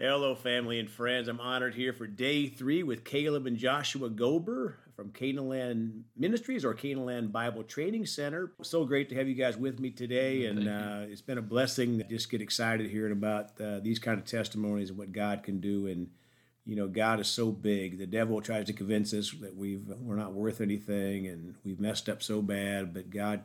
Hello, 0.00 0.34
family 0.34 0.80
and 0.80 0.90
friends. 0.90 1.28
I'm 1.28 1.40
honored 1.40 1.74
here 1.74 1.92
for 1.92 2.06
day 2.06 2.46
three 2.46 2.82
with 2.82 3.04
Caleb 3.04 3.46
and 3.46 3.58
Joshua 3.58 4.08
Gober 4.08 4.76
from 4.96 5.10
Canaan 5.10 6.06
Ministries 6.16 6.64
or 6.64 6.72
Canaan 6.72 7.28
Bible 7.28 7.62
Training 7.64 8.06
Center. 8.06 8.50
So 8.62 8.86
great 8.86 9.10
to 9.10 9.14
have 9.16 9.28
you 9.28 9.34
guys 9.34 9.58
with 9.58 9.78
me 9.78 9.90
today, 9.90 10.46
and 10.46 10.66
uh, 10.66 11.00
it's 11.02 11.20
been 11.20 11.36
a 11.36 11.42
blessing. 11.42 11.98
To 11.98 12.04
just 12.04 12.30
get 12.30 12.40
excited 12.40 12.90
hearing 12.90 13.12
about 13.12 13.60
uh, 13.60 13.80
these 13.80 13.98
kind 13.98 14.18
of 14.18 14.24
testimonies 14.24 14.88
and 14.88 14.98
what 14.98 15.12
God 15.12 15.42
can 15.42 15.60
do. 15.60 15.86
And 15.86 16.08
you 16.64 16.76
know, 16.76 16.88
God 16.88 17.20
is 17.20 17.28
so 17.28 17.52
big. 17.52 17.98
The 17.98 18.06
devil 18.06 18.40
tries 18.40 18.68
to 18.68 18.72
convince 18.72 19.12
us 19.12 19.30
that 19.42 19.54
we've 19.54 19.86
we're 20.00 20.16
not 20.16 20.32
worth 20.32 20.62
anything 20.62 21.26
and 21.26 21.56
we've 21.62 21.78
messed 21.78 22.08
up 22.08 22.22
so 22.22 22.40
bad, 22.40 22.94
but 22.94 23.10
God, 23.10 23.42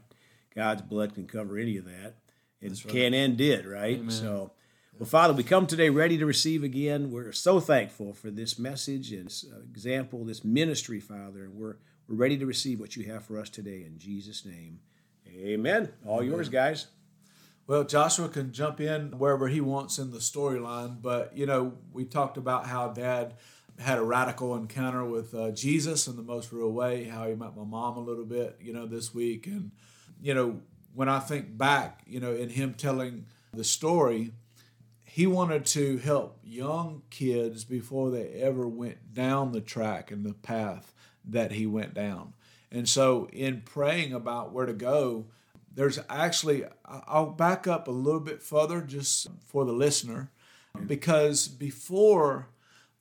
God's 0.56 0.84
blood 0.84 1.16
can 1.16 1.28
cover 1.28 1.58
any 1.58 1.76
of 1.76 1.84
that. 1.84 2.14
And 2.62 2.72
right. 2.72 2.88
can 2.88 3.14
and 3.14 3.36
did, 3.36 3.66
right? 3.66 3.98
Amen. 3.98 4.10
So 4.10 4.52
well, 4.98 5.07
Father, 5.07 5.34
we 5.34 5.43
come 5.43 5.68
today 5.68 5.89
ready 5.89 6.18
to 6.18 6.25
receive 6.25 6.64
again. 6.64 7.12
We're 7.12 7.34
so 7.34 7.59
thankful 7.59 8.13
for 8.13 8.31
this 8.31 8.58
message 8.58 9.12
and 9.12 9.26
this 9.26 9.44
example, 9.70 10.23
this 10.23 10.45
ministry, 10.45 11.02
Father. 11.02 11.44
And 11.44 11.55
we're, 11.55 11.76
we're 12.08 12.16
ready 12.16 12.38
to 12.38 12.45
receive 12.45 12.80
what 12.80 12.95
you 12.95 13.03
have 13.12 13.26
for 13.26 13.38
us 13.38 13.50
today 13.50 13.84
in 13.86 13.98
Jesus' 13.98 14.45
name. 14.45 14.80
Amen. 15.27 15.91
All 16.05 16.20
Amen. 16.20 16.31
yours, 16.31 16.48
guys. 16.48 16.88
Well, 17.67 17.84
Joshua 17.84 18.30
can 18.30 18.53
jump 18.53 18.80
in 18.80 19.17
wherever 19.17 19.50
he 19.50 19.59
wants 19.59 19.98
in 19.98 20.12
the 20.12 20.20
storyline, 20.20 21.02
but 21.02 21.36
you 21.36 21.45
know, 21.45 21.73
we 21.91 22.05
talked 22.05 22.38
about 22.38 22.67
how 22.67 22.89
dad 22.89 23.34
had 23.77 23.98
a 23.98 24.03
radical 24.03 24.55
encounter 24.55 25.03
with 25.03 25.34
uh, 25.36 25.52
Jesus 25.52 26.08
in 26.08 26.16
the 26.16 26.22
most 26.22 26.53
real 26.53 26.72
way, 26.72 27.05
how 27.05 27.27
he 27.27 27.36
met 27.36 27.58
my 27.58 27.66
mom 27.66 27.98
a 27.98 28.02
little 28.02 28.23
bit, 28.23 28.58
you 28.62 28.72
know, 28.72 28.86
this 28.86 29.14
week. 29.14 29.48
And, 29.48 29.72
you 30.22 30.34
know, 30.34 30.62
when 30.94 31.09
I 31.09 31.20
think 31.20 31.58
back, 31.58 32.03
you 32.08 32.22
know, 32.22 32.34
in 32.34 32.48
him 32.48 32.75
telling 32.75 33.25
the 33.53 33.66
story, 33.66 34.31
he 35.16 35.26
wanted 35.26 35.66
to 35.66 35.96
help 36.00 36.38
young 36.44 37.02
kids 37.10 37.64
before 37.64 38.12
they 38.12 38.28
ever 38.32 38.68
went 38.68 39.14
down 39.14 39.54
the 39.54 39.62
track 39.62 40.12
and 40.12 40.26
the 40.26 40.34
path 40.34 40.94
that 41.23 41.53
he 41.53 41.66
went 41.66 41.94
down. 41.94 42.34
And 42.70 42.89
so, 42.89 43.30
in 43.31 43.62
praying 43.62 44.12
about 44.12 44.52
where 44.52 44.66
to 44.66 44.73
go, 44.73 45.28
there's 45.73 46.00
actually, 46.09 46.66
I'll 46.84 47.28
back 47.28 47.66
up 47.66 47.88
a 47.88 47.92
little 47.92 48.20
bit 48.20 48.44
further 48.44 48.81
just 48.81 49.30
for 49.45 49.64
the 49.64 49.72
listener, 49.72 50.31
because 50.86 51.48
before 51.48 52.50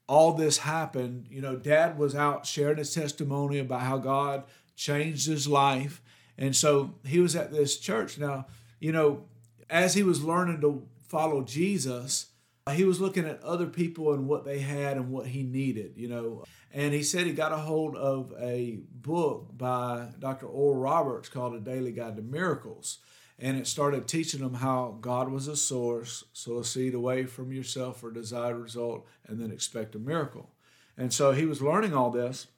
all 0.06 0.34
this 0.34 0.58
happened, 0.58 1.26
you 1.28 1.40
know, 1.40 1.56
dad 1.56 1.98
was 1.98 2.14
out 2.14 2.46
sharing 2.46 2.78
his 2.78 2.94
testimony 2.94 3.58
about 3.58 3.80
how 3.80 3.98
God 3.98 4.44
changed 4.76 5.26
his 5.26 5.48
life. 5.48 6.00
And 6.38 6.54
so 6.54 6.94
he 7.04 7.18
was 7.18 7.34
at 7.34 7.50
this 7.50 7.76
church. 7.76 8.18
Now, 8.18 8.46
you 8.78 8.92
know, 8.92 9.24
as 9.68 9.94
he 9.94 10.04
was 10.04 10.22
learning 10.22 10.60
to 10.60 10.86
follow 11.14 11.42
Jesus, 11.44 12.26
he 12.72 12.82
was 12.82 13.00
looking 13.00 13.24
at 13.24 13.40
other 13.44 13.66
people 13.66 14.12
and 14.12 14.26
what 14.26 14.44
they 14.44 14.58
had 14.58 14.96
and 14.96 15.10
what 15.10 15.28
he 15.28 15.44
needed, 15.44 15.92
you 15.96 16.08
know. 16.08 16.42
And 16.72 16.92
he 16.92 17.04
said 17.04 17.24
he 17.24 17.32
got 17.32 17.52
a 17.52 17.56
hold 17.58 17.94
of 17.94 18.32
a 18.36 18.80
book 18.90 19.56
by 19.56 20.08
Dr. 20.18 20.46
Oral 20.46 20.80
Roberts 20.80 21.28
called 21.28 21.54
A 21.54 21.60
Daily 21.60 21.92
Guide 21.92 22.16
to 22.16 22.22
Miracles. 22.22 22.98
And 23.38 23.56
it 23.56 23.68
started 23.68 24.08
teaching 24.08 24.40
him 24.40 24.54
how 24.54 24.98
God 25.00 25.28
was 25.28 25.46
a 25.46 25.56
source, 25.56 26.24
sow 26.32 26.58
a 26.58 26.64
seed 26.64 26.94
away 26.94 27.26
from 27.26 27.52
yourself 27.52 28.00
for 28.00 28.10
desired 28.10 28.56
result, 28.56 29.06
and 29.28 29.40
then 29.40 29.52
expect 29.52 29.94
a 29.94 30.00
miracle. 30.00 30.50
And 30.96 31.12
so 31.12 31.30
he 31.30 31.46
was 31.46 31.62
learning 31.62 31.94
all 31.94 32.10
this. 32.10 32.48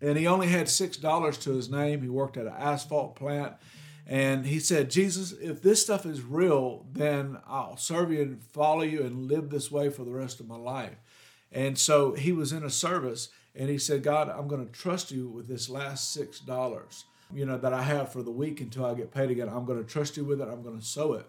And 0.00 0.18
he 0.18 0.26
only 0.26 0.48
had 0.48 0.66
$6 0.66 1.40
to 1.42 1.50
his 1.52 1.70
name. 1.70 2.02
He 2.02 2.08
worked 2.08 2.36
at 2.36 2.46
an 2.46 2.54
asphalt 2.58 3.14
plant 3.14 3.54
and 4.06 4.46
he 4.46 4.58
said, 4.58 4.90
Jesus, 4.90 5.32
if 5.32 5.62
this 5.62 5.82
stuff 5.82 6.04
is 6.04 6.22
real, 6.22 6.86
then 6.92 7.38
I'll 7.46 7.76
serve 7.76 8.12
you 8.12 8.22
and 8.22 8.42
follow 8.42 8.82
you 8.82 9.02
and 9.02 9.28
live 9.28 9.50
this 9.50 9.70
way 9.70 9.90
for 9.90 10.04
the 10.04 10.10
rest 10.10 10.40
of 10.40 10.48
my 10.48 10.56
life. 10.56 10.96
And 11.52 11.78
so 11.78 12.12
he 12.12 12.32
was 12.32 12.52
in 12.52 12.64
a 12.64 12.70
service 12.70 13.28
and 13.54 13.68
he 13.68 13.78
said, 13.78 14.02
God, 14.02 14.28
I'm 14.28 14.48
going 14.48 14.66
to 14.66 14.72
trust 14.72 15.12
you 15.12 15.28
with 15.28 15.46
this 15.46 15.68
last 15.68 16.12
six 16.12 16.40
dollars, 16.40 17.04
you 17.32 17.46
know, 17.46 17.58
that 17.58 17.72
I 17.72 17.82
have 17.82 18.12
for 18.12 18.22
the 18.22 18.30
week 18.30 18.60
until 18.60 18.86
I 18.86 18.94
get 18.94 19.12
paid 19.12 19.30
again. 19.30 19.48
I'm 19.48 19.66
going 19.66 19.82
to 19.82 19.90
trust 19.90 20.16
you 20.16 20.24
with 20.24 20.40
it. 20.40 20.48
I'm 20.48 20.62
going 20.62 20.78
to 20.78 20.84
sow 20.84 21.12
it. 21.12 21.26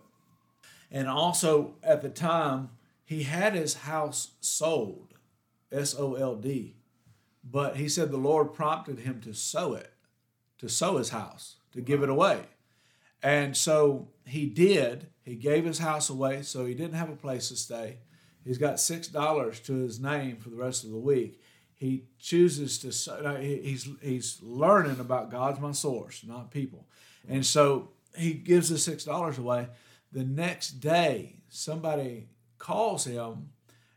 And 0.92 1.08
also 1.08 1.76
at 1.84 2.02
the 2.02 2.10
time, 2.10 2.70
he 3.04 3.24
had 3.24 3.54
his 3.54 3.74
house 3.76 4.32
sold, 4.40 5.14
S 5.72 5.94
O 5.98 6.16
L 6.16 6.36
D. 6.36 6.76
But 7.44 7.76
he 7.76 7.90
said 7.90 8.10
the 8.10 8.18
Lord 8.18 8.54
prompted 8.54 9.00
him 9.00 9.20
to 9.22 9.34
sow 9.34 9.74
it, 9.74 9.92
to 10.60 10.70
sow 10.70 10.98
his 10.98 11.10
house, 11.10 11.58
to 11.74 11.82
give 11.82 12.02
it 12.02 12.10
away. 12.10 12.44
And 13.24 13.56
so 13.56 14.10
he 14.26 14.46
did. 14.46 15.08
He 15.24 15.36
gave 15.36 15.64
his 15.64 15.80
house 15.80 16.10
away, 16.10 16.42
so 16.42 16.66
he 16.66 16.74
didn't 16.74 16.96
have 16.96 17.10
a 17.10 17.16
place 17.16 17.48
to 17.48 17.56
stay. 17.56 18.00
He's 18.44 18.58
got 18.58 18.80
six 18.80 19.08
dollars 19.08 19.62
to 19.62 19.74
his 19.74 20.00
name 20.00 20.36
for 20.36 20.50
the 20.50 20.58
rest 20.58 20.84
of 20.84 20.92
the 20.92 20.98
week. 20.98 21.42
He 21.74 22.04
chooses 22.20 22.78
to. 22.80 23.14
Uh, 23.14 23.38
he's 23.38 23.88
he's 24.02 24.40
learning 24.42 25.00
about 25.00 25.32
God's 25.32 25.62
my 25.62 25.72
source, 25.72 26.24
not 26.28 26.52
people, 26.52 26.86
and 27.28 27.46
so 27.46 27.92
he 28.16 28.34
gives 28.34 28.68
the 28.68 28.78
six 28.78 29.06
dollars 29.06 29.38
away. 29.38 29.70
The 30.12 30.26
next 30.26 30.82
day, 30.82 31.38
somebody 31.48 32.28
calls 32.58 33.06
him, 33.06 33.52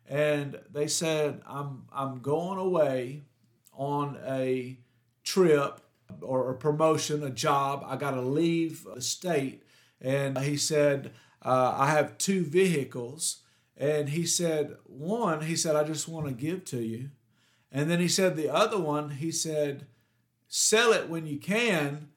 and 0.09 0.61
they 0.71 0.87
said, 0.87 1.43
"I'm 1.45 1.87
I'm 1.93 2.21
going 2.21 2.59
away 2.59 3.25
on 3.73 4.17
a 4.25 4.79
trip 5.25 5.81
or 6.21 6.51
a 6.51 6.55
promotion, 6.55 7.23
a 7.23 7.31
job. 7.31 7.85
I 7.87 7.97
got 7.97 8.13
to 8.13 8.21
leave 8.21 8.85
the 8.85 9.01
state. 9.01 9.63
And 10.01 10.39
he 10.39 10.57
said, 10.57 11.13
uh, 11.43 11.75
I 11.77 11.91
have 11.91 12.19
two 12.19 12.45
vehicles. 12.45 13.43
And 13.77 14.09
he 14.11 14.27
said, 14.27 14.77
one, 14.85 15.43
he 15.43 15.57
said, 15.57 15.77
I 15.77 15.85
just 15.85 16.09
want 16.09 16.27
to 16.27 16.33
give 16.33 16.65
to 16.67 16.83
you. 16.83 17.11
And 17.71 17.91
then 17.91 18.01
he 18.01 18.09
said, 18.09 18.37
the 18.37 18.49
other 18.49 18.79
one, 18.79 19.11
he 19.11 19.31
said, 19.31 19.87
sell 20.49 20.93
it 20.93 21.09
when 21.09 21.27
you 21.27 21.39
can. 21.39 22.09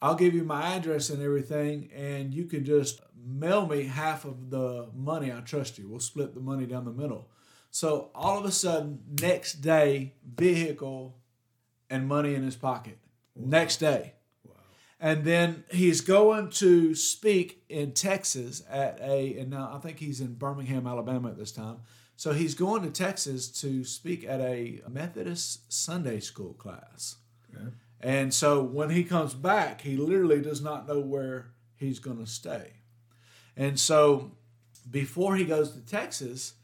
I'll 0.00 0.14
give 0.14 0.34
you 0.34 0.44
my 0.44 0.76
address 0.76 1.10
and 1.10 1.20
everything, 1.20 1.90
and 1.92 2.32
you 2.32 2.44
can 2.44 2.64
just 2.64 3.00
mail 3.20 3.66
me 3.66 3.84
half 3.84 4.24
of 4.24 4.48
the 4.50 4.88
money. 4.94 5.32
I 5.32 5.40
trust 5.40 5.76
you. 5.76 5.88
We'll 5.88 5.98
split 5.98 6.34
the 6.34 6.40
money 6.40 6.66
down 6.66 6.84
the 6.84 6.92
middle. 6.92 7.28
So 7.72 8.10
all 8.14 8.38
of 8.38 8.44
a 8.44 8.52
sudden, 8.52 9.00
next 9.20 9.54
day, 9.54 10.14
vehicle 10.36 11.16
and 11.90 12.06
money 12.06 12.34
in 12.34 12.44
his 12.44 12.54
pocket 12.54 12.98
next 13.38 13.76
day. 13.78 14.14
Wow. 14.44 14.54
And 15.00 15.24
then 15.24 15.64
he's 15.70 16.00
going 16.00 16.50
to 16.50 16.94
speak 16.94 17.64
in 17.68 17.92
Texas 17.92 18.62
at 18.68 18.98
a, 19.00 19.38
and 19.38 19.50
now 19.50 19.72
I 19.74 19.78
think 19.78 19.98
he's 19.98 20.20
in 20.20 20.34
Birmingham, 20.34 20.86
Alabama 20.86 21.28
at 21.28 21.38
this 21.38 21.52
time. 21.52 21.78
So 22.16 22.32
he's 22.32 22.54
going 22.54 22.82
to 22.82 22.90
Texas 22.90 23.48
to 23.60 23.84
speak 23.84 24.24
at 24.26 24.40
a 24.40 24.82
Methodist 24.88 25.72
Sunday 25.72 26.18
school 26.18 26.54
class. 26.54 27.16
Okay. 27.54 27.70
And 28.00 28.34
so 28.34 28.62
when 28.62 28.90
he 28.90 29.04
comes 29.04 29.34
back, 29.34 29.80
he 29.82 29.96
literally 29.96 30.40
does 30.40 30.60
not 30.60 30.88
know 30.88 31.00
where 31.00 31.52
he's 31.76 31.98
going 31.98 32.18
to 32.18 32.26
stay. 32.26 32.72
And 33.56 33.78
so 33.78 34.32
before 34.90 35.36
he 35.36 35.44
goes 35.44 35.72
to 35.72 35.80
Texas, 35.80 36.54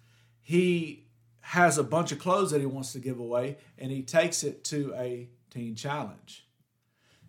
he 0.40 1.06
has 1.40 1.76
a 1.78 1.84
bunch 1.84 2.12
of 2.12 2.18
clothes 2.18 2.50
that 2.50 2.60
he 2.60 2.66
wants 2.66 2.92
to 2.92 2.98
give 2.98 3.18
away 3.18 3.58
and 3.78 3.90
he 3.90 4.02
takes 4.02 4.42
it 4.42 4.64
to 4.64 4.94
a 4.96 5.28
teen 5.50 5.74
challenge. 5.74 6.46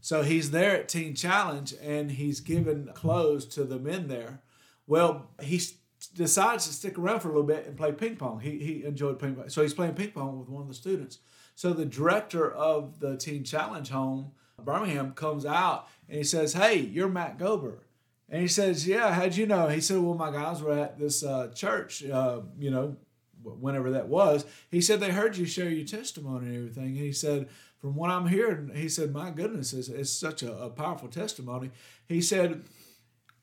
So 0.06 0.22
he's 0.22 0.52
there 0.52 0.76
at 0.76 0.88
Teen 0.88 1.16
Challenge 1.16 1.74
and 1.82 2.12
he's 2.12 2.40
giving 2.40 2.90
clothes 2.94 3.44
to 3.48 3.64
the 3.64 3.80
men 3.80 4.08
there. 4.08 4.40
Well, 4.86 5.32
he 5.42 5.60
decides 6.14 6.68
to 6.68 6.74
stick 6.74 7.00
around 7.00 7.22
for 7.22 7.30
a 7.30 7.32
little 7.32 7.48
bit 7.48 7.66
and 7.66 7.76
play 7.76 7.92
ping 7.92 8.16
pong. 8.16 8.40
He, 8.40 8.60
he 8.60 8.84
enjoyed 8.86 9.18
ping 9.18 9.34
pong. 9.34 9.50
So 9.50 9.64
he's 9.64 9.74
playing 9.74 9.96
ping 9.96 10.12
pong 10.12 10.38
with 10.38 10.48
one 10.48 10.62
of 10.62 10.68
the 10.68 10.76
students. 10.76 11.18
So 11.56 11.74
the 11.74 11.88
director 11.88 12.52
of 12.52 13.00
the 13.00 13.18
Teen 13.18 13.44
Challenge 13.44 13.90
home, 13.90 14.34
Birmingham, 14.64 15.14
comes 15.14 15.44
out 15.44 15.88
and 16.08 16.20
he 16.20 16.24
says, 16.24 16.54
Hey, 16.54 16.78
you're 16.78 17.10
Matt 17.10 17.40
Gober. 17.40 17.80
And 18.30 18.44
he 18.44 18.48
says, 18.48 18.88
Yeah, 18.88 19.12
how'd 19.12 19.36
you 19.36 19.48
know? 19.48 19.70
He 19.70 19.82
said, 19.82 19.98
Well, 19.98 20.14
my 20.14 20.30
guys 20.30 20.62
were 20.62 20.78
at 20.78 21.00
this 21.00 21.24
uh, 21.24 21.48
church, 21.56 22.06
uh, 22.06 22.42
you 22.60 22.70
know, 22.70 22.96
whenever 23.42 23.90
that 23.90 24.08
was. 24.08 24.46
He 24.70 24.82
said, 24.82 25.00
They 25.00 25.10
heard 25.10 25.36
you 25.36 25.48
share 25.48 25.72
your 25.72 25.88
testimony 25.88 26.46
and 26.46 26.56
everything. 26.58 26.90
And 26.90 26.98
he 26.98 27.12
said, 27.12 27.50
from 27.86 27.94
what 27.94 28.10
I'm 28.10 28.26
hearing, 28.26 28.72
he 28.74 28.90
said, 28.90 29.14
My 29.14 29.30
goodness, 29.30 29.72
it's, 29.72 29.90
it's 29.90 30.10
such 30.10 30.42
a, 30.42 30.52
a 30.58 30.72
powerful 30.72 31.08
testimony. 31.08 31.70
He 32.08 32.20
said, 32.20 32.64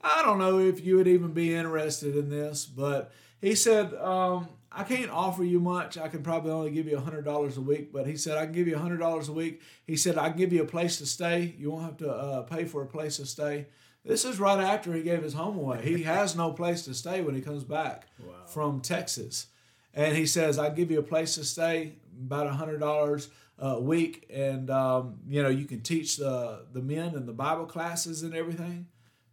I 0.00 0.20
don't 0.22 0.40
know 0.40 0.58
if 0.58 0.84
you 0.84 0.96
would 0.96 1.06
even 1.06 1.30
be 1.30 1.54
interested 1.54 2.16
in 2.16 2.28
this, 2.28 2.66
but 2.66 3.12
he 3.40 3.54
said, 3.54 3.94
um, 3.94 4.48
I 4.72 4.82
can't 4.82 5.12
offer 5.12 5.44
you 5.44 5.60
much. 5.60 5.96
I 5.96 6.08
can 6.08 6.24
probably 6.24 6.50
only 6.50 6.72
give 6.72 6.88
you 6.88 6.96
$100 6.96 7.56
a 7.56 7.60
week, 7.60 7.92
but 7.92 8.04
he 8.08 8.16
said, 8.16 8.36
I 8.36 8.46
can 8.46 8.52
give 8.52 8.66
you 8.66 8.74
$100 8.74 9.28
a 9.28 9.32
week. 9.32 9.60
He 9.86 9.96
said, 9.96 10.18
I 10.18 10.30
can 10.30 10.38
give 10.38 10.52
you 10.52 10.62
a 10.62 10.66
place 10.66 10.96
to 10.96 11.06
stay. 11.06 11.54
You 11.56 11.70
won't 11.70 11.84
have 11.84 11.96
to 11.98 12.10
uh, 12.10 12.42
pay 12.42 12.64
for 12.64 12.82
a 12.82 12.86
place 12.86 13.18
to 13.18 13.26
stay. 13.26 13.66
This 14.04 14.24
is 14.24 14.40
right 14.40 14.58
after 14.58 14.92
he 14.92 15.04
gave 15.04 15.22
his 15.22 15.34
home 15.34 15.56
away. 15.56 15.82
He 15.84 16.02
has 16.02 16.34
no 16.34 16.50
place 16.50 16.82
to 16.86 16.94
stay 16.94 17.20
when 17.20 17.36
he 17.36 17.42
comes 17.42 17.62
back 17.62 18.08
wow. 18.18 18.32
from 18.46 18.80
Texas. 18.80 19.46
And 19.94 20.16
he 20.16 20.26
says, 20.26 20.58
I 20.58 20.70
give 20.70 20.90
you 20.90 20.98
a 20.98 21.04
place 21.04 21.36
to 21.36 21.44
stay, 21.44 21.92
about 22.20 22.52
$100 22.52 23.28
a 23.58 23.80
week, 23.80 24.26
and 24.30 24.70
um, 24.70 25.20
you 25.28 25.42
know 25.42 25.48
you 25.48 25.64
can 25.64 25.80
teach 25.80 26.16
the 26.16 26.66
the 26.72 26.82
men 26.82 27.14
and 27.14 27.26
the 27.26 27.32
Bible 27.32 27.66
classes 27.66 28.22
and 28.22 28.34
everything. 28.34 28.86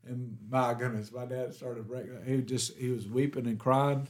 And 0.06 0.38
my 0.50 0.74
goodness, 0.74 1.12
my 1.12 1.26
dad 1.26 1.54
started 1.54 1.88
breaking. 1.88 2.20
He 2.26 2.42
just 2.42 2.78
he 2.78 2.90
was 2.90 3.08
weeping 3.08 3.48
and 3.48 3.60
crying, 3.60 4.08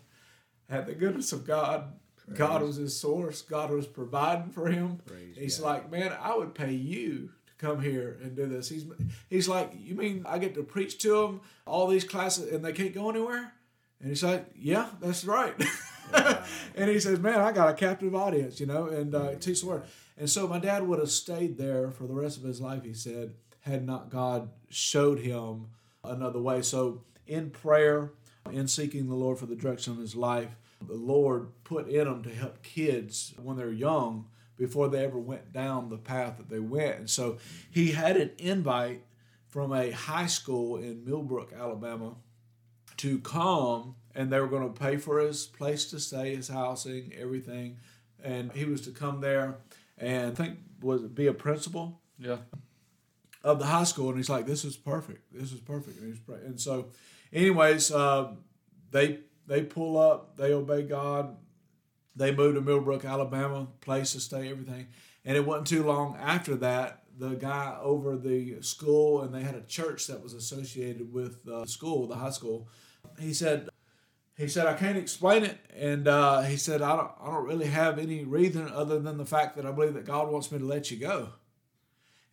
had 0.69 0.85
the 0.85 0.95
goodness 0.95 1.31
of 1.31 1.45
God. 1.45 1.94
God 2.35 2.61
was 2.61 2.75
his 2.75 2.95
source. 2.95 3.41
God 3.41 3.71
was 3.71 3.88
providing 3.88 4.51
for 4.51 4.67
him. 4.67 5.00
Praise 5.06 5.35
he's 5.35 5.57
God. 5.57 5.65
like, 5.65 5.91
man, 5.91 6.15
I 6.21 6.35
would 6.35 6.53
pay 6.53 6.73
you 6.73 7.31
to 7.47 7.53
come 7.65 7.81
here 7.81 8.19
and 8.21 8.35
do 8.35 8.45
this. 8.45 8.69
He's 8.69 8.85
he's 9.29 9.50
like, 9.50 9.71
you 9.75 9.95
mean 9.95 10.23
I 10.27 10.38
get 10.38 10.53
to 10.55 10.63
preach 10.63 11.00
to 11.00 11.21
them 11.21 11.41
all 11.65 11.88
these 11.88 12.03
classes 12.03 12.51
and 12.51 12.63
they 12.63 12.73
can't 12.73 12.94
go 12.94 13.09
anywhere? 13.09 13.53
And 14.00 14.09
he's 14.09 14.23
like, 14.23 14.45
yeah, 14.55 14.89
that's 15.01 15.25
right. 15.25 15.55
and 16.75 16.89
he 16.89 17.00
says, 17.00 17.19
man, 17.19 17.39
I 17.39 17.51
got 17.51 17.69
a 17.69 17.73
captive 17.73 18.15
audience, 18.15 18.59
you 18.59 18.65
know, 18.65 18.88
and 18.88 19.13
uh, 19.13 19.35
teach 19.35 19.61
the 19.61 19.67
word. 19.67 19.83
And 20.17 20.29
so 20.29 20.47
my 20.47 20.59
dad 20.59 20.88
would 20.88 21.00
have 21.00 21.11
stayed 21.11 21.57
there 21.57 21.91
for 21.91 22.06
the 22.06 22.13
rest 22.13 22.38
of 22.38 22.44
his 22.44 22.59
life. 22.59 22.83
He 22.83 22.94
said, 22.94 23.33
had 23.61 23.85
not 23.85 24.09
God 24.09 24.50
showed 24.69 25.19
him 25.19 25.67
another 26.03 26.39
way. 26.39 26.61
So 26.61 27.03
in 27.27 27.50
prayer, 27.50 28.11
in 28.51 28.67
seeking 28.67 29.07
the 29.07 29.15
Lord 29.15 29.38
for 29.38 29.45
the 29.45 29.56
direction 29.56 29.94
of 29.94 30.00
his 30.00 30.15
life, 30.15 30.56
the 30.85 30.95
Lord 30.95 31.50
put 31.63 31.88
in 31.88 32.07
him 32.07 32.23
to 32.23 32.33
help 32.33 32.63
kids 32.63 33.33
when 33.41 33.57
they're 33.57 33.71
young 33.71 34.27
before 34.57 34.89
they 34.89 35.03
ever 35.03 35.17
went 35.17 35.53
down 35.53 35.89
the 35.89 35.97
path 35.97 36.38
that 36.38 36.50
they 36.50 36.59
went. 36.59 36.97
And 37.00 37.09
so 37.09 37.38
he 37.69 37.91
had 37.91 38.17
an 38.17 38.31
invite 38.38 39.03
from 39.47 39.73
a 39.73 39.91
high 39.91 40.27
school 40.27 40.77
in 40.77 41.05
Millbrook, 41.05 41.53
Alabama, 41.53 42.15
to 43.00 43.19
come 43.19 43.96
and 44.16 44.31
they 44.31 44.40
were 44.40 44.48
going 44.48 44.72
to 44.74 44.80
pay 44.80 44.98
for 44.98 45.19
his 45.19 45.46
place 45.46 45.86
to 45.92 46.00
stay, 46.00 46.36
his 46.36 46.48
housing, 46.48 47.13
everything. 47.19 47.78
And 48.24 48.51
he 48.51 48.66
was 48.66 48.81
to 48.81 48.92
come 48.92 49.22
there 49.22 49.57
and 49.98 50.31
I 50.31 50.36
think 50.36 50.60
was 50.81 51.01
be 51.04 51.28
a 51.28 51.34
principal 51.34 52.01
Yeah. 52.18 52.38
of 53.44 53.60
the 53.60 53.66
high 53.66 53.84
school, 53.86 54.10
and 54.10 54.18
he's 54.18 54.30
like, 54.30 54.46
"This 54.46 54.63
is 54.66 54.75
perfect. 54.78 55.31
This 55.34 55.51
is 55.54 55.60
perfect." 55.62 56.00
And, 56.01 56.19
and 56.46 56.60
so, 56.60 56.90
anyways, 57.34 57.92
uh, 57.92 58.34
they 58.92 59.19
they 59.48 59.63
pull 59.63 59.98
up, 59.98 60.36
they 60.38 60.54
obey 60.54 60.84
God, 60.84 61.36
they 62.16 62.34
move 62.36 62.56
to 62.56 62.62
Millbrook, 62.62 63.04
Alabama, 63.06 63.68
place 63.81 64.12
to 64.13 64.19
stay, 64.19 64.50
everything. 64.50 64.88
And 65.25 65.36
it 65.38 65.46
wasn't 65.46 65.68
too 65.68 65.84
long 65.84 66.18
after 66.18 66.56
that, 66.57 66.99
the 67.19 67.36
guy 67.36 67.77
over 67.81 68.18
the 68.18 68.62
school, 68.62 69.21
and 69.21 69.33
they 69.33 69.42
had 69.42 69.56
a 69.56 69.62
church 69.62 70.07
that 70.07 70.24
was 70.24 70.33
associated 70.33 71.13
with 71.13 71.44
the 71.44 71.66
school, 71.66 72.07
the 72.07 72.16
high 72.16 72.30
school. 72.30 72.68
He 73.19 73.33
said, 73.33 73.69
he 74.38 74.48
said 74.48 74.68
I 74.68 74.74
can't 74.74 74.98
explain 74.98 75.44
it, 75.44 75.60
and 75.75 76.07
uh, 76.07 76.42
he 76.42 76.56
said 76.56 76.81
I 76.81 76.95
don't 76.95 77.12
I 77.21 77.25
don't 77.27 77.45
really 77.45 77.68
have 77.68 78.00
any 78.00 78.24
reason 78.24 78.69
other 78.69 79.00
than 79.00 79.18
the 79.18 79.25
fact 79.25 79.57
that 79.57 79.66
I 79.66 79.71
believe 79.71 79.95
that 79.95 80.06
God 80.06 80.31
wants 80.31 80.51
me 80.51 80.60
to 80.60 80.66
let 80.66 80.89
you 80.89 80.98
go. 80.98 81.30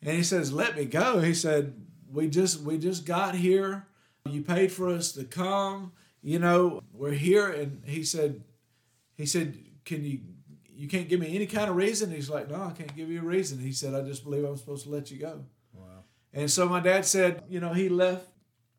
And 0.03 0.17
he 0.17 0.23
says, 0.23 0.53
"Let 0.53 0.77
me 0.77 0.85
go." 0.85 1.19
He 1.21 1.35
said, 1.35 1.75
"We 2.09 2.29
just 2.29 2.61
we 2.61 2.79
just 2.79 3.06
got 3.06 3.35
here. 3.35 3.89
You 4.25 4.43
paid 4.43 4.71
for 4.71 4.89
us 4.89 5.12
to 5.12 5.25
come. 5.25 5.93
You 6.23 6.39
know, 6.39 6.81
we're 6.93 7.11
here." 7.11 7.50
And 7.50 7.82
he 7.85 8.05
said, 8.05 8.44
"He 9.17 9.27
said, 9.27 9.59
can 9.87 10.05
you 10.05 10.21
you 10.76 10.88
can't 10.88 11.08
give 11.08 11.20
me 11.20 11.34
any 11.34 11.46
kind 11.46 11.70
of 11.70 11.76
reason?" 11.76 12.11
He's 12.11 12.31
like, 12.31 12.50
"No, 12.50 12.62
I 12.62 12.73
can't 12.73 12.94
give 12.94 13.11
you 13.11 13.20
a 13.20 13.25
reason." 13.25 13.58
He 13.58 13.73
said, 13.73 13.94
"I 13.94 14.02
just 14.02 14.25
believe 14.25 14.44
I'm 14.44 14.56
supposed 14.56 14.84
to 14.84 14.90
let 14.90 15.11
you 15.11 15.19
go." 15.19 15.44
Wow. 15.73 16.05
And 16.32 16.50
so 16.50 16.69
my 16.69 16.81
dad 16.81 17.05
said, 17.05 17.44
you 17.49 17.61
know, 17.61 17.73
he 17.73 17.88
left 17.88 18.28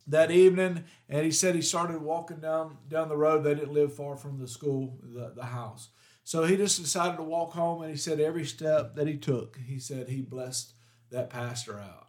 that 0.08 0.32
evening, 0.32 0.86
and 1.10 1.26
he 1.26 1.32
said 1.32 1.56
he 1.56 1.62
started 1.62 2.02
walking 2.02 2.40
down 2.40 2.78
down 2.88 3.10
the 3.10 3.18
road. 3.18 3.44
They 3.44 3.56
didn't 3.56 3.74
live 3.74 3.94
far 3.94 4.16
from 4.16 4.40
the 4.40 4.48
school, 4.48 5.00
the, 5.04 5.34
the 5.36 5.46
house. 5.46 5.90
So 6.24 6.44
he 6.44 6.58
just 6.58 6.82
decided 6.82 7.18
to 7.18 7.24
walk 7.24 7.54
home, 7.54 7.82
and 7.82 7.92
he 7.92 7.98
said 7.98 8.20
every 8.20 8.46
step 8.46 8.96
that 8.96 9.08
he 9.08 9.18
took, 9.18 9.58
he 9.66 9.80
said 9.80 10.10
he 10.10 10.22
blessed 10.22 10.74
that 11.10 11.30
pastor 11.30 11.80
out. 11.80 12.08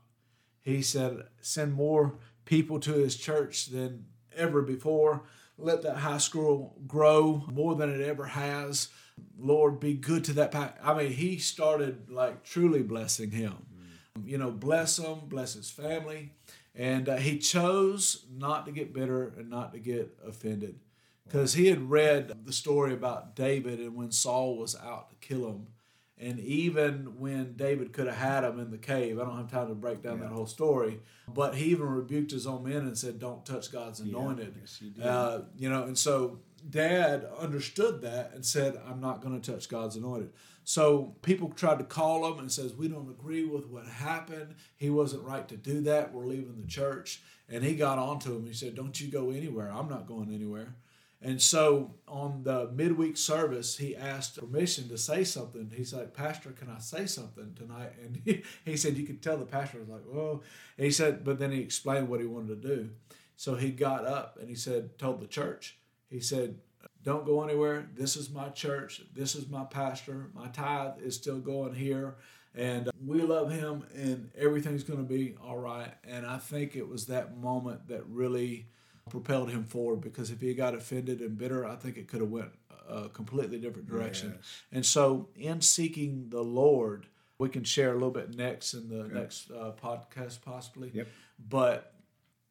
He 0.61 0.82
said 0.82 1.23
send 1.41 1.73
more 1.73 2.19
people 2.44 2.81
to 2.81 2.93
his 2.93 3.17
church 3.17 3.67
than 3.67 4.06
ever 4.37 4.62
before. 4.62 5.23
Let 5.58 5.82
that 5.82 5.99
high 5.99 6.19
school 6.19 6.76
grow 6.87 7.44
more 7.52 7.75
than 7.75 7.90
it 7.90 8.00
ever 8.06 8.25
has. 8.26 8.88
Lord, 9.38 9.81
be 9.81 9.94
good 9.94 10.25
to 10.25 10.32
that. 10.34 10.52
Pa-. 10.52 10.75
I 10.82 10.94
mean, 10.94 11.12
he 11.12 11.38
started 11.38 12.10
like 12.10 12.44
truly 12.44 12.82
blessing 12.82 13.32
him 13.32 13.56
you 14.25 14.38
know, 14.38 14.50
bless 14.50 14.99
him, 14.99 15.20
bless 15.28 15.55
his 15.55 15.70
family. 15.70 16.32
And 16.75 17.08
uh, 17.08 17.16
he 17.16 17.38
chose 17.38 18.26
not 18.31 18.66
to 18.66 18.72
get 18.72 18.93
bitter 18.93 19.32
and 19.37 19.50
not 19.50 19.72
to 19.72 19.78
get 19.78 20.16
offended 20.26 20.78
because 21.25 21.55
he 21.55 21.66
had 21.66 21.90
read 21.90 22.32
the 22.44 22.52
story 22.52 22.93
about 22.93 23.34
David 23.34 23.81
and 23.81 23.94
when 23.94 24.12
Saul 24.12 24.56
was 24.56 24.76
out 24.76 25.10
to 25.10 25.16
kill 25.16 25.49
him. 25.49 25.66
And 26.20 26.41
even 26.41 27.19
when 27.19 27.55
David 27.55 27.93
could 27.93 28.06
have 28.09 28.17
had 28.17 28.44
him 28.44 28.59
in 28.59 28.70
the 28.70 28.79
cave, 28.79 29.20
I 29.20 29.25
don't 29.25 29.37
have 29.37 29.50
time 29.50 29.69
to 29.69 29.75
break 29.75 30.03
down 30.03 30.19
that 30.20 30.31
whole 30.31 30.47
story, 30.47 31.00
but 31.32 31.55
he 31.55 31.67
even 31.67 31.88
rebuked 31.88 32.32
his 32.32 32.47
own 32.47 32.65
men 32.65 32.79
and 32.79 32.99
said, 32.99 33.20
Don't 33.20 33.47
touch 33.47 33.70
God's 33.70 34.00
anointed. 34.00 34.55
yes, 34.61 34.79
he 34.81 34.91
did. 34.91 35.05
Uh, 35.05 35.43
you 35.56 35.70
know, 35.70 35.85
and 35.85 35.97
so 35.97 36.41
dad 36.69 37.25
understood 37.38 38.03
that 38.03 38.32
and 38.35 38.44
said, 38.44 38.81
I'm 38.88 39.00
not 39.00 39.20
going 39.23 39.41
to 39.41 39.53
touch 39.53 39.69
God's 39.69 39.97
anointed. 39.97 40.32
So 40.65 41.15
people 41.23 41.49
tried 41.50 41.79
to 41.79 41.85
call 41.85 42.31
him 42.31 42.38
and 42.41 42.53
says, 42.53 42.75
we 42.75 42.88
don't 42.88 43.09
agree 43.09 43.44
with 43.44 43.67
what 43.69 43.87
happened. 43.87 44.55
He 44.76 44.91
wasn't 44.91 45.23
right 45.23 45.49
to 45.49 45.56
do 45.56 45.81
that. 45.82 46.12
We're 46.12 46.26
leaving 46.26 46.61
the 46.61 46.67
church. 46.67 47.23
And 47.49 47.65
he 47.65 47.75
got 47.75 47.99
onto 47.99 48.37
him. 48.37 48.44
He 48.44 48.53
said, 48.53 48.75
don't 48.75 49.00
you 49.00 49.09
go 49.09 49.31
anywhere. 49.31 49.73
I'm 49.73 49.88
not 49.88 50.06
going 50.06 50.35
anywhere. 50.35 50.75
And 51.20 51.43
so 51.43 51.94
on 52.06 52.44
the 52.44 52.70
midweek 52.73 53.17
service, 53.17 53.76
he 53.76 53.97
asked 53.97 54.38
permission 54.38 54.88
to 54.88 54.97
say 54.97 55.25
something. 55.25 55.73
He's 55.75 55.93
like, 55.93 56.15
Pastor, 56.15 56.50
can 56.50 56.70
I 56.70 56.79
say 56.79 57.06
something 57.06 57.55
tonight? 57.56 57.93
And 58.03 58.23
he, 58.25 58.44
he 58.65 58.76
said, 58.76 58.97
You 58.97 59.05
could 59.05 59.20
tell 59.20 59.37
the 59.37 59.44
pastor 59.44 59.81
was 59.81 59.88
like, 59.88 60.05
Whoa. 60.05 60.43
And 60.76 60.85
he 60.85 60.93
said, 60.93 61.25
But 61.25 61.41
then 61.41 61.50
he 61.50 61.61
explained 61.61 62.09
what 62.09 62.20
he 62.20 62.26
wanted 62.26 62.62
to 62.62 62.69
do. 62.69 62.91
So 63.37 63.56
he 63.56 63.70
got 63.70 64.05
up 64.05 64.38
and 64.41 64.49
he 64.49 64.55
said, 64.55 64.97
Told 64.99 65.20
the 65.20 65.26
church, 65.26 65.79
He 66.09 66.20
said, 66.20 66.59
Don't 67.03 67.26
go 67.26 67.43
anywhere. 67.43 67.88
This 67.97 68.15
is 68.15 68.31
my 68.31 68.50
church. 68.50 69.03
This 69.12 69.35
is 69.35 69.49
my 69.49 69.65
pastor. 69.65 70.31
My 70.35 70.47
tithe 70.49 71.00
is 71.03 71.17
still 71.17 71.41
going 71.41 71.75
here. 71.75 72.15
And 72.55 72.91
we 73.05 73.23
love 73.23 73.53
him 73.53 73.85
and 73.94 74.31
everything's 74.37 74.82
going 74.82 74.99
to 74.99 75.05
be 75.05 75.35
all 75.44 75.59
right. 75.59 75.93
And 76.05 76.26
I 76.26 76.38
think 76.38 76.75
it 76.75 76.88
was 76.88 77.06
that 77.06 77.37
moment 77.37 77.88
that 77.88 78.05
really 78.09 78.67
propelled 79.10 79.50
him 79.50 79.64
forward 79.64 80.00
because 80.00 80.31
if 80.31 80.40
he 80.40 80.55
got 80.55 80.75
offended 80.75 81.20
and 81.20 81.37
bitter, 81.37 81.66
I 81.66 81.76
think 81.76 81.96
it 81.96 82.08
could 82.08 82.20
have 82.20 82.31
went 82.31 82.50
a 82.88 83.08
completely 83.08 83.58
different 83.58 83.88
direction. 83.88 84.34
Yes. 84.37 84.62
And 84.72 84.87
so, 84.87 85.28
in 85.37 85.60
seeking 85.60 86.28
the 86.31 86.43
Lord, 86.43 87.06
we 87.38 87.49
can 87.49 87.64
share 87.64 87.90
a 87.90 87.94
little 87.94 88.10
bit 88.10 88.34
next 88.34 88.75
in 88.75 88.88
the 88.88 89.08
next 89.08 89.50
uh, 89.50 89.72
podcast, 89.82 90.43
possibly. 90.43 90.90
Yep. 90.94 91.08
But 91.49 91.94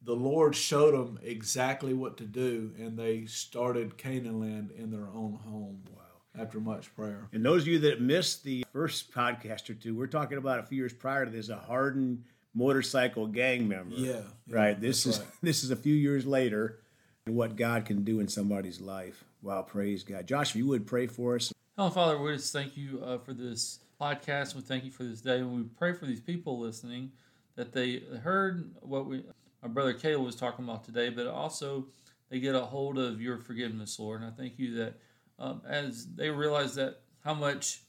the 0.02 0.16
Lord 0.16 0.56
showed 0.56 0.94
them 0.94 1.20
exactly 1.24 1.94
what 1.94 2.18
to 2.18 2.24
do, 2.24 2.74
and 2.78 2.98
they 2.98 3.26
started 3.26 3.98
Canaan 3.98 4.40
land 4.40 4.72
in 4.72 4.92
their 4.92 5.08
own 5.08 5.40
home. 5.44 5.84
Wow! 5.92 6.04
After 6.40 6.60
much 6.60 6.96
prayer. 6.96 7.28
And 7.34 7.44
those 7.44 7.64
of 7.64 7.68
you 7.68 7.80
that 7.80 8.00
missed 8.00 8.44
the 8.44 8.64
first 8.72 9.12
podcast 9.12 9.72
or 9.72 9.74
two, 9.74 9.96
we're 9.96 10.06
talking 10.06 10.38
about 10.38 10.60
a 10.60 10.64
few 10.64 10.78
years 10.78 10.94
prior 10.94 11.26
to 11.26 11.32
this, 11.32 11.50
a 11.50 11.58
hardened 11.58 12.24
motorcycle 12.58 13.28
gang 13.28 13.68
member. 13.68 13.96
Yeah, 13.96 14.22
yeah, 14.48 14.56
right. 14.56 14.80
This 14.80 15.06
is 15.06 15.20
right. 15.20 15.28
this 15.42 15.64
is 15.64 15.72
a 15.72 15.76
few 15.76 15.94
years 15.94 16.26
later, 16.26 16.80
and 17.26 17.36
what 17.36 17.56
God 17.56 17.86
can 17.86 18.04
do 18.04 18.20
in 18.20 18.28
somebody's 18.28 18.82
life. 18.82 19.24
Wow, 19.42 19.62
praise 19.62 20.04
God. 20.04 20.28
Josh, 20.28 20.52
if 20.52 20.56
you 20.56 20.68
would 20.68 20.88
pray 20.88 21.08
for 21.08 21.36
us. 21.36 21.54
Heavenly 21.78 21.94
Father, 21.94 22.20
we 22.20 22.34
just 22.34 22.52
thank 22.52 22.76
you 22.76 23.02
uh, 23.06 23.20
for 23.20 23.34
this 23.34 23.80
podcast. 24.02 24.56
We 24.56 24.62
thank 24.62 24.84
you 24.84 24.92
for 24.92 25.04
this 25.04 25.22
day. 25.22 25.38
And 25.38 25.56
we 25.56 25.64
pray 25.78 25.94
for 25.94 26.06
these 26.06 26.20
people 26.20 26.60
listening 26.60 27.12
that 27.56 27.72
they 27.72 28.04
heard 28.24 28.72
what 28.82 29.06
we, 29.06 29.24
my 29.62 29.68
brother 29.68 29.94
Caleb 29.94 30.26
was 30.26 30.36
talking 30.36 30.66
about 30.66 30.84
today, 30.84 31.10
but 31.10 31.28
also 31.28 31.86
they 32.30 32.40
get 32.40 32.56
a 32.56 32.62
hold 32.62 32.98
of 32.98 33.22
your 33.22 33.38
forgiveness, 33.38 34.00
Lord. 34.00 34.22
And 34.22 34.32
I 34.32 34.34
thank 34.36 34.58
you 34.58 34.76
that 34.76 34.96
um, 35.40 35.62
as 35.68 36.08
they 36.16 36.30
realize 36.30 36.76
that 36.76 37.02
how 37.24 37.34
much 37.34 37.82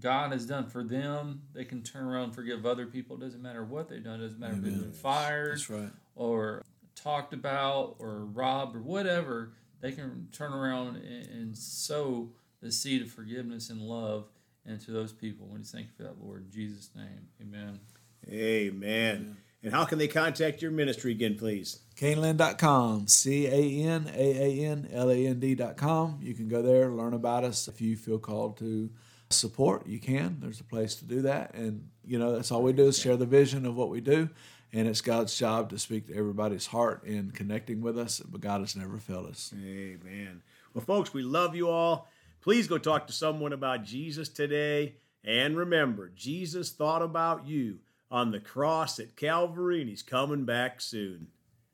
God 0.00 0.32
has 0.32 0.46
done 0.46 0.66
for 0.66 0.82
them, 0.82 1.42
they 1.54 1.64
can 1.64 1.82
turn 1.82 2.04
around 2.04 2.24
and 2.24 2.34
forgive 2.34 2.66
other 2.66 2.86
people. 2.86 3.16
It 3.16 3.20
doesn't 3.20 3.42
matter 3.42 3.64
what 3.64 3.88
they've 3.88 4.02
done. 4.02 4.20
It 4.20 4.24
doesn't 4.24 4.40
matter 4.40 4.54
if 4.54 4.62
they've 4.62 4.80
been 4.80 4.92
fired 4.92 5.52
That's 5.52 5.70
right. 5.70 5.90
or 6.16 6.64
talked 6.96 7.32
about 7.32 7.96
or 7.98 8.24
robbed 8.24 8.74
or 8.74 8.80
whatever, 8.80 9.52
they 9.80 9.92
can 9.92 10.28
turn 10.32 10.52
around 10.52 10.96
and, 10.96 11.26
and 11.28 11.56
sow 11.56 12.30
the 12.60 12.72
seed 12.72 13.02
of 13.02 13.10
forgiveness 13.10 13.70
and 13.70 13.80
love 13.80 14.24
into 14.64 14.90
those 14.90 15.12
people. 15.12 15.46
We 15.46 15.60
just 15.60 15.72
thank 15.72 15.86
you 15.86 15.92
for 15.96 16.02
that, 16.02 16.20
Lord. 16.20 16.46
In 16.46 16.50
Jesus' 16.50 16.90
name, 16.96 17.28
amen. 17.40 17.80
Amen. 18.28 19.36
And 19.62 19.72
how 19.72 19.84
can 19.84 19.98
they 19.98 20.08
contact 20.08 20.62
your 20.62 20.70
ministry 20.70 21.12
again, 21.12 21.36
please? 21.36 21.80
Canaanland.com, 21.96 23.06
C 23.06 23.46
A 23.46 23.88
N 23.88 24.10
A 24.12 24.42
A 24.42 24.66
N 24.66 24.88
L 24.92 25.10
A 25.10 25.26
N 25.26 25.40
D.com. 25.40 26.18
You 26.20 26.34
can 26.34 26.48
go 26.48 26.62
there, 26.62 26.90
learn 26.90 27.14
about 27.14 27.44
us. 27.44 27.68
If 27.68 27.80
you 27.80 27.96
feel 27.96 28.18
called 28.18 28.58
to 28.58 28.90
support, 29.36 29.86
you 29.86 29.98
can. 29.98 30.38
There's 30.40 30.60
a 30.60 30.64
place 30.64 30.96
to 30.96 31.04
do 31.04 31.22
that. 31.22 31.54
And, 31.54 31.88
you 32.04 32.18
know, 32.18 32.34
that's 32.34 32.50
all 32.50 32.62
we 32.62 32.72
do 32.72 32.88
is 32.88 32.98
share 32.98 33.16
the 33.16 33.26
vision 33.26 33.66
of 33.66 33.76
what 33.76 33.90
we 33.90 34.00
do. 34.00 34.28
And 34.72 34.88
it's 34.88 35.00
God's 35.00 35.36
job 35.36 35.70
to 35.70 35.78
speak 35.78 36.08
to 36.08 36.16
everybody's 36.16 36.66
heart 36.66 37.04
in 37.04 37.30
connecting 37.30 37.80
with 37.80 37.98
us, 37.98 38.20
but 38.20 38.40
God 38.40 38.60
has 38.60 38.76
never 38.76 38.98
failed 38.98 39.26
us. 39.26 39.52
Amen. 39.54 40.42
Well, 40.74 40.84
folks, 40.84 41.14
we 41.14 41.22
love 41.22 41.54
you 41.54 41.68
all. 41.68 42.08
Please 42.40 42.66
go 42.66 42.78
talk 42.78 43.06
to 43.06 43.12
someone 43.12 43.52
about 43.52 43.84
Jesus 43.84 44.28
today. 44.28 44.96
And 45.24 45.56
remember, 45.56 46.10
Jesus 46.14 46.70
thought 46.70 47.02
about 47.02 47.46
you 47.46 47.78
on 48.10 48.30
the 48.30 48.40
cross 48.40 49.00
at 49.00 49.16
Calvary, 49.16 49.80
and 49.80 49.88
he's 49.90 50.02
coming 50.02 50.44
back 50.44 50.80
soon. 50.80 51.28